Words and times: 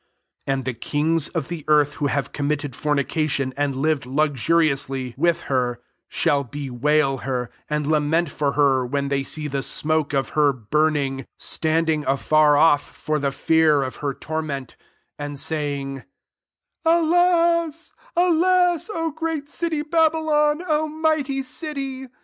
9 0.47 0.53
And 0.55 0.65
the 0.65 0.73
kings 0.73 1.27
of 1.27 1.47
the 1.47 1.63
earth 1.67 1.93
who 2.01 2.07
have 2.07 2.31
committed 2.33 2.71
fornica 2.71 3.29
tion 3.29 3.53
and 3.55 3.75
lived 3.75 4.07
luxuriously 4.07 5.13
with 5.15 5.43
REVELATION 5.47 5.75
XVIIL 5.75 5.75
411 6.09 6.09
heft, 6.09 6.15
shall 6.17 6.43
bewail 6.43 7.17
her» 7.19 7.49
and 7.69 7.85
la 7.85 7.99
ment 7.99 8.31
for 8.31 8.53
her, 8.53 8.83
when 8.83 9.09
they 9.09 9.23
see 9.23 9.47
the 9.47 9.61
smoke 9.61 10.13
of 10.13 10.29
her 10.29 10.51
burning; 10.53 11.17
10 11.17 11.27
standing 11.37 12.05
afar 12.07 12.55
ofiF 12.57 12.79
for 12.81 13.19
the 13.19 13.31
fear 13.31 13.83
of 13.83 13.97
her 13.97 14.15
torment, 14.15 14.75
and 15.19 15.39
saying, 15.39 16.03
< 16.43 16.83
Alas, 16.83 17.93
alas, 18.15 18.89
O 18.91 19.11
great 19.11 19.49
city 19.49 19.83
Babylon, 19.83 20.63
O 20.67 20.87
mighty 20.87 21.43
city 21.43 22.07